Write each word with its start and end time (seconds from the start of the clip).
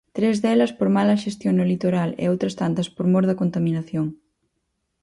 Tres 0.17 0.35
delas 0.43 0.71
por 0.77 0.89
mala 0.97 1.21
xestión 1.23 1.53
no 1.55 1.65
litoral 1.71 2.09
e 2.23 2.25
outras 2.31 2.57
tantas 2.61 2.87
por 2.95 3.05
mor 3.13 3.23
da 3.29 3.39
contaminación. 3.41 4.07